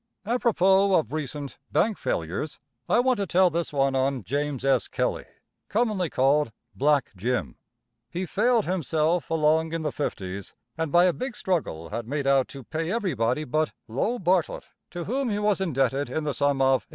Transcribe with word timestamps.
Apropos 0.25 0.95
of 0.97 1.13
recent 1.13 1.59
bank 1.71 1.95
failures, 1.95 2.59
I 2.89 2.97
want 2.97 3.17
to 3.17 3.27
tell 3.27 3.51
this 3.51 3.71
one 3.71 3.95
on 3.95 4.23
James 4.23 4.65
S. 4.65 4.87
Kelley, 4.87 5.25
commonly 5.69 6.09
called 6.09 6.51
"Black 6.73 7.11
Jim." 7.15 7.55
He 8.09 8.25
failed 8.25 8.65
himself 8.65 9.29
along 9.29 9.73
in 9.73 9.83
the 9.83 9.91
fifties, 9.91 10.55
and 10.75 10.91
by 10.91 11.05
a 11.05 11.13
big 11.13 11.35
struggle 11.35 11.89
had 11.89 12.07
made 12.07 12.25
out 12.25 12.47
to 12.47 12.63
pay 12.63 12.91
everybody 12.91 13.43
but 13.43 13.73
Lo 13.87 14.17
Bartlett, 14.17 14.69
to 14.89 15.03
whom 15.03 15.29
he 15.29 15.37
was 15.37 15.61
indebted 15.61 16.09
in 16.09 16.23
the 16.23 16.33
sum 16.33 16.63
of 16.63 16.85
$18. 16.87 16.89